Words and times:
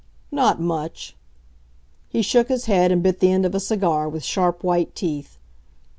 "Not 0.31 0.59
much." 0.59 1.15
He 2.09 2.23
shook 2.23 2.47
his 2.49 2.65
head, 2.65 2.91
and 2.91 3.03
bit 3.03 3.19
the 3.19 3.31
end 3.31 3.45
of 3.45 3.53
a 3.53 3.59
cigar 3.59 4.09
with 4.09 4.23
sharp, 4.23 4.63
white 4.63 4.95
teeth. 4.95 5.37